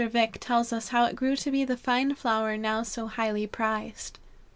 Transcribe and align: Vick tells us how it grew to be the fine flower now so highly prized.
Vick 0.03 0.39
tells 0.41 0.73
us 0.73 0.87
how 0.87 1.05
it 1.05 1.15
grew 1.15 1.35
to 1.35 1.51
be 1.51 1.63
the 1.63 1.77
fine 1.77 2.15
flower 2.15 2.57
now 2.57 2.81
so 2.81 3.05
highly 3.05 3.45
prized. 3.45 4.17